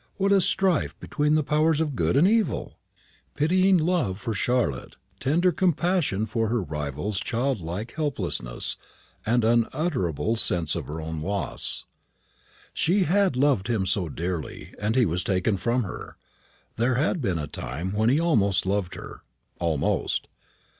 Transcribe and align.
what 0.15 0.31
a 0.31 0.41
strife 0.41 0.99
between 0.99 1.35
the 1.35 1.43
powers 1.43 1.79
of 1.79 1.95
good 1.95 2.17
and 2.17 2.27
evil! 2.27 2.79
Pitying 3.35 3.77
love 3.77 4.19
for 4.19 4.33
Charlotte; 4.33 4.95
tender 5.19 5.51
compassion 5.51 6.25
for 6.25 6.47
her 6.47 6.59
rival's 6.59 7.19
childlike 7.19 7.91
helplessness; 7.91 8.77
and 9.27 9.43
unutterable 9.45 10.35
sense 10.35 10.73
of 10.73 10.87
her 10.87 10.99
own 10.99 11.21
loss. 11.21 11.85
She 12.73 13.03
had 13.03 13.35
loved 13.35 13.67
him 13.67 13.85
so 13.85 14.09
dearly, 14.09 14.73
and 14.81 14.95
he 14.95 15.05
was 15.05 15.23
taken 15.23 15.55
from 15.55 15.83
her. 15.83 16.17
There 16.77 16.95
had 16.95 17.21
been 17.21 17.37
a 17.37 17.45
time 17.45 17.93
when 17.93 18.09
he 18.09 18.19
almost 18.19 18.65
loved 18.65 18.95
her 18.95 19.21
almost! 19.59 20.27